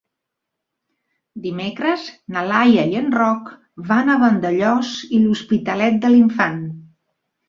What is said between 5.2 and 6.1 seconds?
l'Hospitalet